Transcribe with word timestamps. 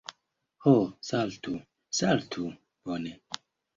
Ho, 0.63 0.73
saltu! 1.09 1.53
Saltu! 1.99 2.47
Bone. 2.83 3.17